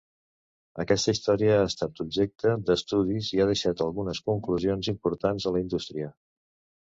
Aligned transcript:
Aquesta 0.83 1.13
història 1.15 1.57
ha 1.57 1.67
estat 1.71 2.01
objecte 2.05 2.53
d'estudis 2.69 3.29
i 3.37 3.43
ha 3.43 3.47
deixat 3.51 3.85
algunes 3.89 4.23
conclusions 4.31 4.91
importants 4.95 5.47
a 5.47 5.55
la 5.59 5.63
indústria. 5.67 6.11